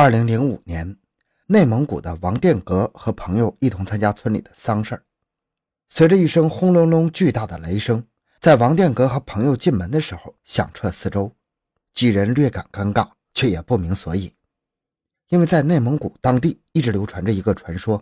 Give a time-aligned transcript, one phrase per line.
[0.00, 0.96] 二零零五年，
[1.48, 5.02] 内蒙古的王殿阁和朋友一同参加村里的丧事
[5.88, 8.06] 随着一声轰隆隆巨大的雷声，
[8.38, 11.34] 在王殿阁和朋友进门的时候响彻四周，
[11.94, 14.32] 几人略感尴尬，却也不明所以。
[15.30, 18.00] 因为在内蒙古当地一直流传着一个传说：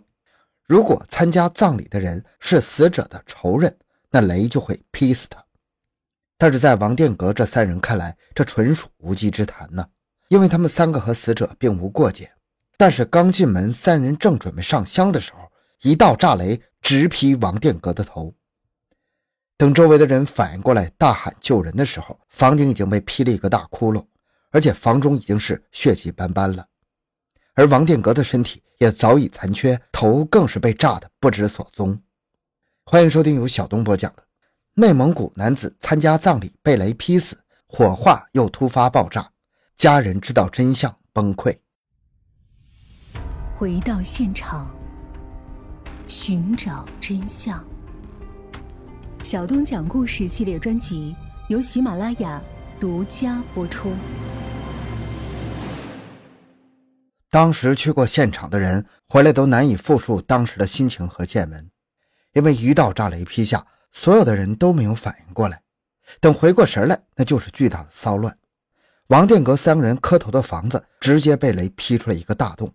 [0.67, 3.75] 如果参加葬礼的人是死者的仇人，
[4.11, 5.43] 那雷就会劈死他。
[6.37, 9.83] 但是在王殿阁这三人看来，这纯属无稽之谈呢。
[10.29, 12.31] 因为他们三个和死者并无过节，
[12.77, 15.39] 但是刚进门，三人正准备上香的时候，
[15.81, 18.33] 一道炸雷直劈王殿阁的头。
[19.57, 24.05] 等周围的人反应过来，大喊救人的时候，房顶已经被劈了一个大窟窿，
[24.51, 26.67] 而且房中已经是血迹斑斑了，
[27.55, 31.97] 而王殿阁的身体也早已残缺，头更是被炸得不知所踪。
[32.83, 34.21] 欢迎收听由小东播讲的
[34.73, 39.21] 《内蒙古男子参加葬礼被雷劈死，火化又突发爆炸》。
[39.77, 41.55] 家人知道真相，崩溃。
[43.53, 44.67] 回到现场，
[46.07, 47.63] 寻找真相。
[49.21, 51.15] 小东讲故事系列专辑
[51.47, 52.41] 由喜马拉雅
[52.79, 53.93] 独家播出。
[57.29, 61.69] 当时去过现场的人回来都难以复述当时的心情和见闻，
[62.33, 65.61] 因为一道炸雷劈下，所有的人都没有反应过来。
[66.19, 68.35] 等回过神来，那就是巨大的骚乱。
[69.07, 72.73] 王殿阁三个人磕头的房子直接被雷劈出了一个大洞。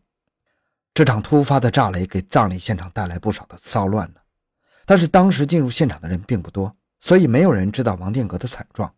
[0.94, 4.20] 这场突发的炸雷给葬礼现场带来不少的骚乱呢。
[4.86, 8.92] 但是当时进入现场的人并不多，所以没有人知道王殿阁的惨状。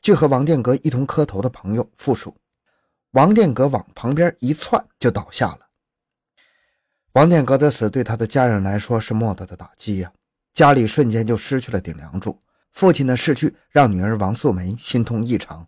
[0.00, 2.36] 据和王殿阁一同磕头的朋友复述，
[3.10, 5.58] 王殿阁往旁边一窜就倒下了。
[7.14, 10.12] 王殿阁的死对他的家人来说是莫大的打击呀，
[10.54, 12.40] 家里瞬间就失去了顶梁柱。
[12.72, 15.66] 父亲的逝去让女儿王素梅心痛异常。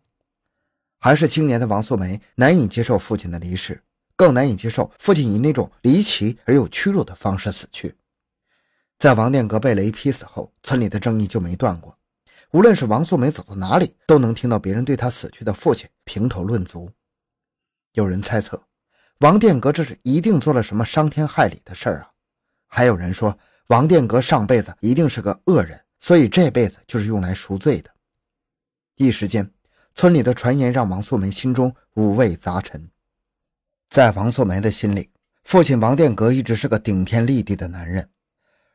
[0.98, 3.80] 还是青年的王素梅难以接受父亲的离世，
[4.16, 7.94] 更难以接受父亲以那种离奇而又屈辱的方式死去。
[8.98, 11.96] 在王殿阁被雷劈死后，村里的争议就没断过。
[12.50, 16.90] 无论是王素梅走到哪里，都能听到别人对她死去的父亲评头论足。
[17.92, 18.60] 有人猜测，
[19.18, 22.10] 王殿阁这是一定做了什么伤天害理的事儿啊！
[22.66, 23.38] 还有人说，
[23.68, 27.90] 王殿阁上辈子一定是个恶人，所以这辈子就是用来赎罪的。
[28.96, 29.48] 一时间。
[29.98, 32.88] 村里的传言让王素梅心中五味杂陈。
[33.90, 35.10] 在王素梅的心里，
[35.42, 38.08] 父亲王殿阁一直是个顶天立地的男人，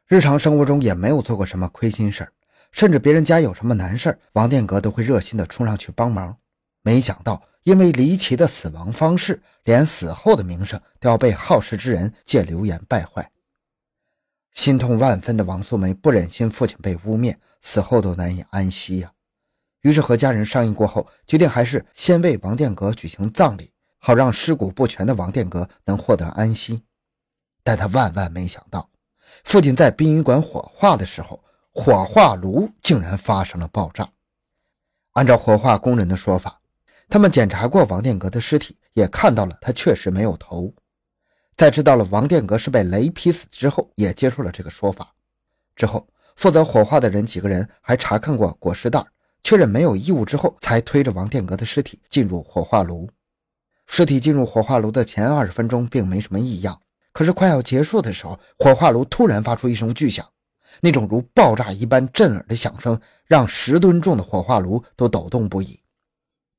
[0.05, 2.27] 日常生活中也没有做过什么亏心事
[2.73, 6.35] 甚至别人家有什么难事王殿阁都会热心的冲上去帮忙。
[6.81, 13.31] 没想到，因为离奇的死亡方式，连死后的名声都要被好事之人借流言败坏。
[14.53, 19.13] 心痛万分的王素梅不忍心父亲被污蔑，死后都难以安息呀。
[19.83, 26.81] 于是和家人商议过后，决定还是先为王殿阁举行葬礼，好让尸骨不全的王殿阁能获得安息。
[27.63, 28.89] 但他万万没想到，
[29.43, 34.07] 父亲在殡仪馆火化的时候，火化炉竟然发生了爆炸。
[35.13, 36.61] 按照火化工人的说法，
[37.09, 40.73] 他们检查过王殿阁的尸体，也看到了他确实没有头。
[41.55, 45.13] 在知道了王殿阁是被雷劈死之后，也接受了这个说法。
[45.75, 46.07] 之后，
[46.37, 49.03] 负责火化的人几个人还查看过裹尸袋。
[49.43, 53.09] 确认没有异物之后，才推着王殿阁的尸体进入火化炉。
[53.85, 56.81] 尸体进入火化炉的前二十分钟并没什么异样，
[57.11, 60.25] 可是快要结束的时候，火化炉突然发出一声巨响，
[60.79, 65.79] 那种如爆炸一般震耳的响声，让十吨重的火化炉都抖动不已。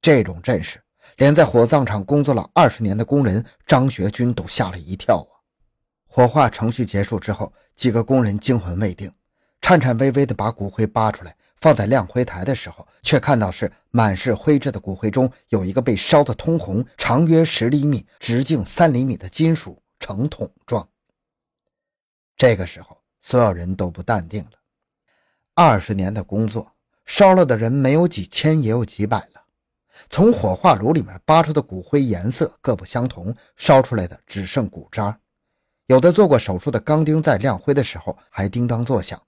[0.02, 0.78] 这种阵势，
[1.16, 5.32] 连在火葬场工作了二十年的工人张学军都吓了一跳啊！
[6.06, 9.10] 火化程序结束之后，几个工人惊魂未定，
[9.62, 11.34] 颤颤巍巍地把骨灰扒出来。
[11.64, 20.86] 放在亮灰台的时候，却看到是满是灰质的骨灰中有一个被烧得通红、长约十厘米、直径三厘米的金属呈桶状。
[22.36, 24.50] 这个时候，所有人都不淡定了。
[25.54, 26.70] 二十年的工作，
[27.06, 29.42] 烧了的人没有几千，也有几百了。
[30.10, 35.18] 从火化炉里面扒出的骨灰颜色各不相同，烧出来的只剩骨渣。
[35.86, 39.18] 有的做过手术的钢钉在亮灰的时候还叮当作响。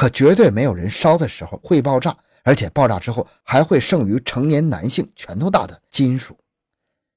[0.00, 6.34] 可绝对没有人烧的时候会爆炸，而且爆炸之后还会剩余成年男性拳头大的金属。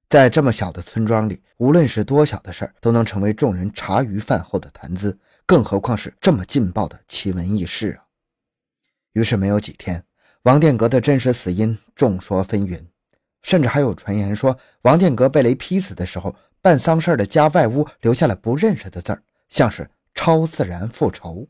[0.09, 8.03] 在这么小的村庄里，无论是多小的事儿，都能成为众人茶余饭后的谈资，更何况是这么劲爆的奇闻异事啊！
[9.13, 10.03] 于是没有几天，
[10.41, 12.83] 王殿阁的真实死因众说纷纭，
[13.43, 21.47] 甚至还有传言说，王殿阁被雷劈死的时候，办丧事的家外屋留下了不认识的字儿，像是超自然复仇。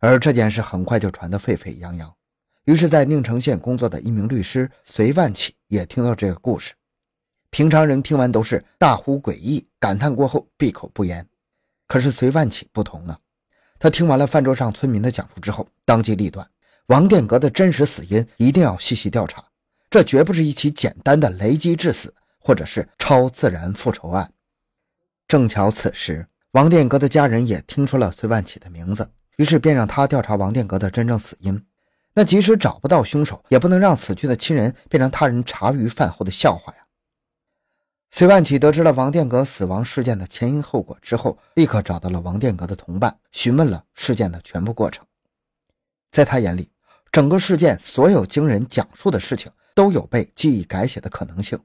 [0.00, 2.14] 而这件事很快就传得沸沸扬扬，
[2.66, 6.74] 于是，在宁城县工作的一名律师隋万启也听到这个故事。
[7.50, 11.26] 平常人听完都是大呼诡异，感叹过后闭口不言。
[11.86, 13.18] 可是隋万起不同啊，
[13.78, 16.48] 他听完了饭桌上村民的讲述之后，当机立断，
[16.86, 19.42] 王殿阁的真实死因一定要细细调查，
[19.88, 24.30] 这绝不是一起简单的雷击致死，或者是超自然复仇案。
[25.26, 31.64] 正巧此时，王殿阁的家人也听出了隋万起的名字，于是便让他调查王殿阁的真正死因。
[32.12, 36.78] 那即使找不到凶手，也不能让死去的亲人变成他人茶余饭后的笑话呀。
[38.10, 45.04] 隋万起得知了王殿阁死亡事件的前因后果之后，立刻找到了王殿阁的同伴，询问了事件的全部过程。
[46.10, 46.70] 在他眼里，
[47.12, 51.56] 整个事件所有经人讲述的事情都有被记忆改写的可能性，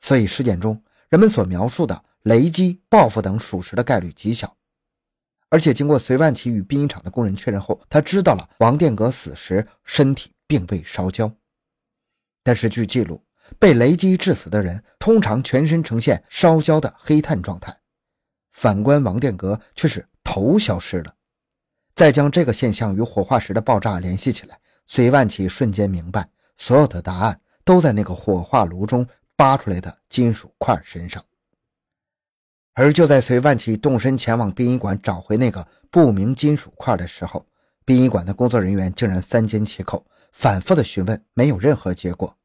[0.00, 4.54] 所以事件中人们所描述的雷击、报复等属实的概率极小。
[5.54, 11.32] 而且经过隋万起与殡仪厂的工人确认后，他知道了王殿阁死时身体并未烧焦。
[12.42, 13.22] 但是据记录，
[13.56, 17.72] 被雷击致死的人通常全身呈现烧焦的黑炭状态，
[18.50, 21.14] 反观王殿阁却是头消失了。
[21.94, 24.58] 再将这个现象与火化时的爆炸联系起来，
[24.88, 31.24] 隋万起瞬间明白，所有的答案都在那个火化炉中扒出来的金属块身上。
[32.74, 37.46] 而就在隋万起动身前往殡仪馆找回那个不明金属块的时候，
[37.84, 42.36] 殡仪馆的工作人员竟然三缄其口，反复的询问，没有任何结果。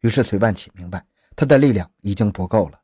[0.00, 1.02] 于是隋万起明白，
[1.34, 2.78] 他的力量已经不够了。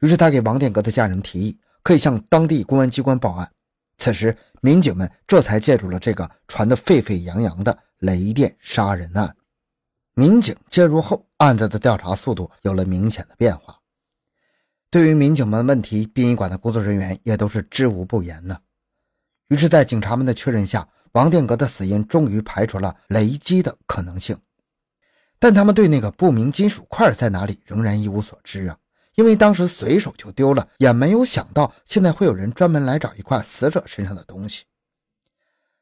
[0.00, 3.50] 于是他给王殿阁的家人提议，可以向当地公安机关报案。
[3.96, 9.34] 此时，民警们这才介入了这个传得沸沸扬扬的雷电杀人案。
[10.14, 13.78] 民警介入后，案子的调查速度有了明显的变化。
[14.92, 18.58] 对于民警们问题，殡仪馆的工作人员也都是知无不言呢。
[19.48, 24.36] 于是，在警察们的确认下，王殿阁的死因终于排除了雷击的可能性。
[25.38, 28.76] 但他们对那个不明金属块在哪里仍然一无所知啊，
[29.14, 34.64] 因为当时随手就丢了，也没有想到现在会有人专门来找一块死者身上的东西。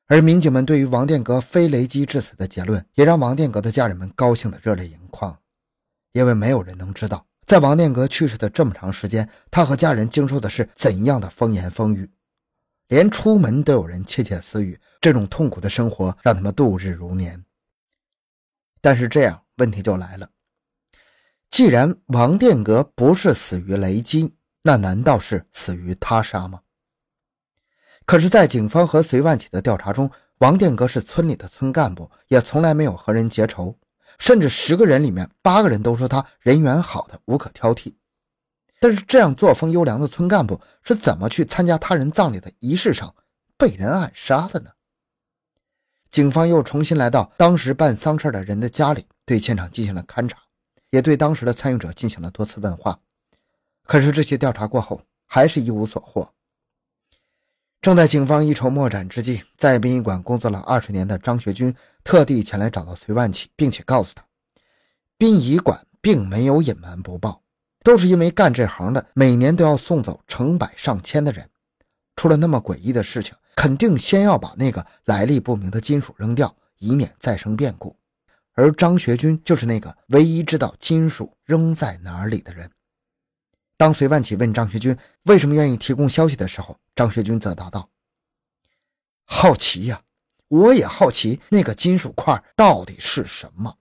[0.07, 5.37] 而民警们对于王殿阁非雷击致死的结论，也让王殿阁的家人们高兴的热泪盈眶，
[6.13, 7.27] 因为没有人能知道。
[7.51, 12.09] 在王殿阁去世的这么长时间，他和家人经受的是怎样的风言风语？
[12.87, 17.45] 连出门都有人窃窃私语，这种痛苦的生活让他们度日如年。
[18.81, 20.31] 但是这样问题就来了：
[21.51, 24.33] 既然王殿阁不是死于雷击，
[24.63, 26.61] 那难道是死于他杀吗？
[28.05, 30.09] 可是，在警方和隋万起的调查中，
[30.39, 33.77] 王殿阁是村里的村干部，也从来没有和人结仇。
[34.21, 37.95] 甚至十个人里面八个人都说他人缘好的无可挑剔，
[38.79, 43.13] 但是这样作风优良的村干部是怎么去参加他人葬礼的仪式上
[43.57, 44.71] 被人暗杀的呢？
[46.11, 50.39] 警方又重新来到当时办丧事的人的家里，对现场进行了勘查，
[50.91, 53.01] 也对当时的参与者进行了多次问话，
[53.85, 56.33] 可是这些调查过后还是一无所获。
[57.81, 61.75] 正在警方一筹莫展之际，在殡仪馆工作了二十年的张学军
[62.05, 64.23] 特地前来找到隋万起，并且告诉他，
[65.17, 67.43] 殡仪馆并没有隐瞒不报，
[67.83, 71.49] 都是因为干这行的每年都要送走成百上千的人，
[72.17, 77.97] 出了那么诡异的事情，肯定先要把那个来历不明的金属扔掉，以免再生变故。
[78.53, 82.71] 而张学军就是那个唯一知道金属扔在哪里的人。
[83.79, 87.89] 当隋万起问张学军为什么愿意提供消息的时候，张学军则答道
[89.25, 90.03] ：“好奇呀，
[90.49, 93.75] 我也好奇那个金属块到底是什么。”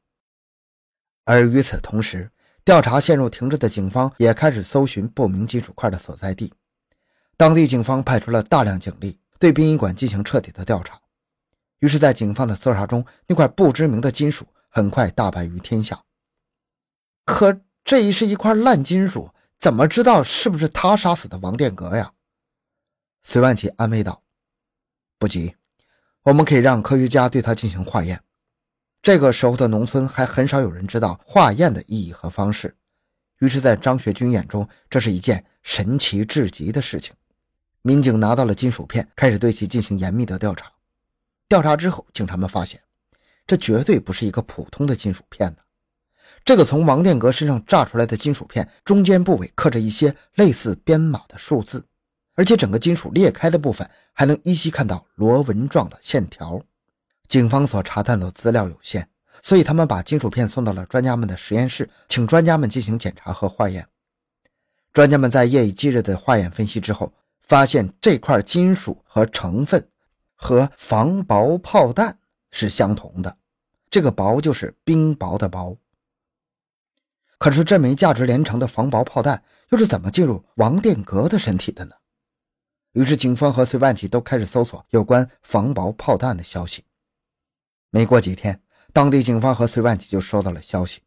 [1.27, 2.31] 而与此同时，
[2.63, 6.53] 调查陷入停滞的警方也开始搜寻不明金属块的所在地。
[7.35, 10.97] 当地警方派出了大量警力，对殡仪馆进行彻底的调查。
[11.79, 16.01] 于是，在警方的搜查中，那块不知名的金属很快大白于天下。
[17.25, 19.29] 可这是一块烂金属。
[19.59, 22.13] 怎么知道是不是他杀死的王殿阁呀？
[23.23, 24.23] 隋万起安慰道
[25.19, 25.55] ：“不急，
[26.23, 28.21] 我们可以让科学家对他进行化验。
[29.01, 32.75] 这个时候的农村还很少有人知道化验的意义和方式，
[33.39, 37.13] 于是，在张学军眼中，这是一件神奇至极的事情。
[37.81, 40.71] 民警拿到了金属片，开始对其进行严密的调查。
[41.47, 42.81] 调查之后，警察们发现，
[43.47, 45.57] 这绝对不是一个普通的金属片呢。”
[46.45, 51.85] 这个从王殿阁身上炸出来的金属片，中间部位刻着一些类似编码的数字，
[52.39, 56.61] 而且整个金属裂开的部分还能依稀看到螺纹状的线条。
[57.27, 59.05] 警方所查探的资料有限，
[59.41, 63.85] 所以他们把金属片送到了专家们的实验室，请专家们进行检查和化验。
[64.93, 69.85] 专家们在夜以继日的化验分析之后，发现这块金属和成分
[70.33, 72.17] 和防雹炮弹
[72.51, 73.35] 是相同的，
[73.89, 75.75] 这个“雹”就是冰雹的“雹”。
[77.37, 81.95] 可是这枚价值连城的防雹炮弹又是怎么进入王殿阁的身体的呢？
[82.99, 86.83] 于是警方和隋万起都开始搜索有关防雹炮弹的消息。
[87.91, 88.59] 没过几天，
[88.91, 90.99] 当地警方和隋万起就收到了消息，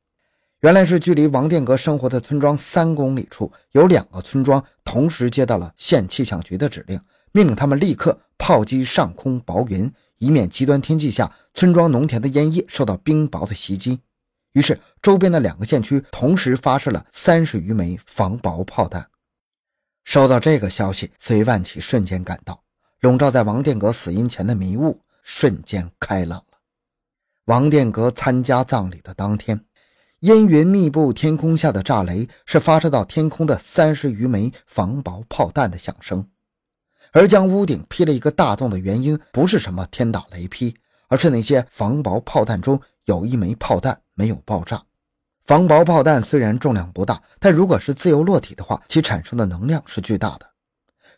[0.61, 6.99] 原来是距离王殿阁生活的村庄三公里处有两个村庄同时接到了县气象局的指令，
[7.32, 14.00] 命令他们立刻炮击上空薄云，以免极端天气下村庄农田的烟叶受到冰雹的袭击。
[14.54, 19.06] 于是，周边的两个县区同时发射了三十余枚防雹炮弹。
[20.04, 22.62] 收到这个消息，隋万起瞬间感到
[23.00, 26.59] 笼罩在王殿阁死因前的迷雾瞬间开朗了。
[27.47, 29.64] 王殿阁参加葬礼的当天，
[30.21, 36.28] 阴云密布，天空下的炸雷是发射到天空的三十余枚防雹炮弹的响声，
[37.12, 40.76] 而将屋顶劈了一个大洞的原因，不是什么天打雷劈，
[41.09, 44.00] 而是那些防雹炮弹中有一枚炮弹。
[44.14, 44.85] 没有爆炸。
[45.44, 50.46] 防雹炮弹虽然重量不大，但如果是自由落体的话，其产生的能量是巨大的。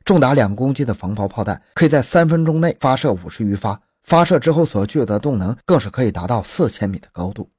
[0.02, 7.50] 重达两公斤的防雹炮弹可以在三分钟内发射五十余发，发射之后所具有的动能更是可以达到四千米的高度。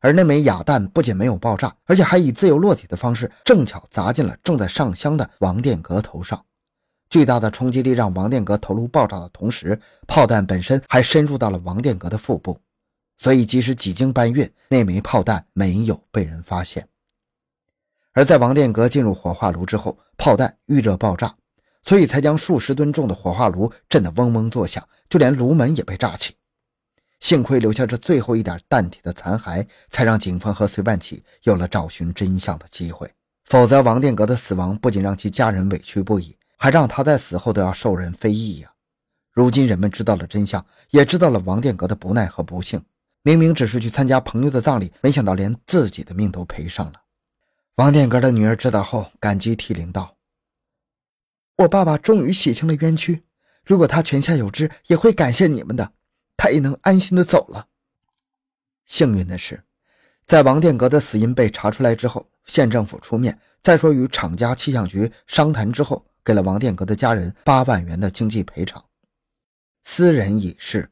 [0.00, 6.42] 而那枚哑弹不仅没有爆炸，而且还以自由落体的方式正巧砸进了正在上香的王殿阁头上。
[7.10, 12.58] 巨大的冲击力让王殿阁头颅爆炸的同时，炮弹本身还深入到了王殿阁的腹部。
[13.16, 16.88] 所以，即使几经搬运，那枚炮弹没有被人发现。
[18.12, 21.34] 而在王殿阁进入火化炉之后，炮弹遇热爆炸，
[21.82, 26.34] 所以才将数十吨重的火化炉震得嗡嗡作响，就连炉门也被炸起。
[27.20, 33.10] 幸亏留下这最后一点弹体的残骸，才让警方和隋万起有了找寻真相的机会。
[33.46, 38.70] 否则，王殿阁的死亡不仅让其家人委屈不已，还让他在死后都要受人非议呀。
[39.32, 42.80] 如今人们知道了真相，也知道了王殿阁的不奈和不幸。
[43.26, 47.00] 明明只是去参加朋友的葬礼，没想到连自己的命都赔上了。
[47.76, 50.18] 王殿阁的女儿知道后，感激涕零道
[51.56, 53.24] ：“我爸爸终于洗清了冤屈，
[53.64, 55.90] 如果他泉下有知，也会感谢你们的，
[56.36, 57.66] 他也能安心的走了。”
[58.84, 59.64] 幸运的是，
[60.26, 68.84] 在王殿阁的死因被查出来之后，县政府出面，再说与厂家气象局商谈之后，给了王殿阁的家人八万元的经济赔偿。
[69.82, 70.90] 私人已逝。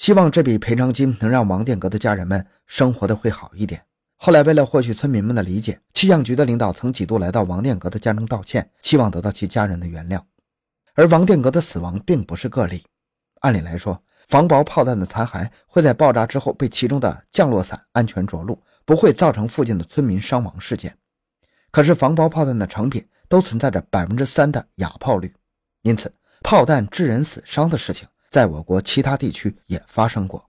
[0.00, 3.84] 希望这笔赔偿金能让王殿阁的家人们生活的会好一点。
[4.16, 10.18] 后来，为了获取村民们的理解，气象局的领导曾几度来到王殿阁的家中道歉，希望得到其家人的原谅。
[10.94, 12.82] 而王殿阁的死亡并不是个例。
[13.40, 20.96] 按理来说，防雹炮弹的残骸会在爆炸之后被其中的降落伞安全着陆，不会造成附近的村民伤亡事件。
[21.70, 25.34] 可是，防雹炮弹的成品都存在着百分之三的哑炮率，
[25.82, 26.10] 因此
[26.42, 28.08] 炮弹致人死伤的事情。
[28.30, 30.48] 在我国其他地区也发生过。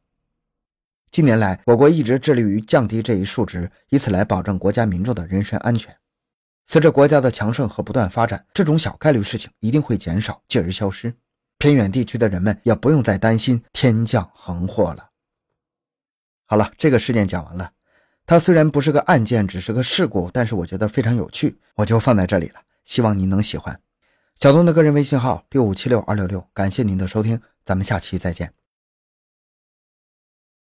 [1.10, 5.94] 近年来，我国一直致力于降低这一数值，以此来保证国家民众的人身安全。
[6.68, 11.14] 随着国家的强盛和不断发展，这种小概率事情一定会减少，继而消失。
[11.58, 15.10] 偏远地区的人们也不用再担心天降横祸了。
[16.46, 17.72] 好了，这个事件讲完了。
[18.26, 22.62] 它虽然不是个案件，只是个事故，但是我觉得非常有趣，我就放在这里了。
[22.86, 23.78] 希望您能喜欢。
[24.40, 27.40] 小东的个人微信号六五七六二六六，感谢您的收听。
[27.64, 28.61] 咱们下期再见。